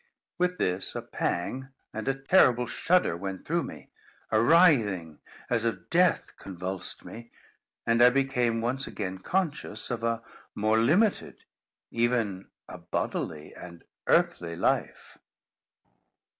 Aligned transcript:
With 0.39 0.57
this, 0.57 0.95
a 0.95 1.03
pang 1.03 1.69
and 1.93 2.07
a 2.07 2.15
terrible 2.15 2.65
shudder 2.65 3.15
went 3.15 3.45
through 3.45 3.61
me; 3.61 3.91
a 4.31 4.41
writhing 4.41 5.19
as 5.47 5.63
of 5.63 5.91
death 5.91 6.35
convulsed 6.37 7.05
me; 7.05 7.29
and 7.85 8.01
I 8.01 8.09
became 8.09 8.61
once 8.61 8.87
again 8.87 9.19
conscious 9.19 9.91
of 9.91 10.03
a 10.03 10.23
more 10.55 10.79
limited, 10.79 11.43
even 11.91 12.47
a 12.67 12.79
bodily 12.79 13.53
and 13.53 13.83
earthly 14.07 14.55
life. 14.55 15.19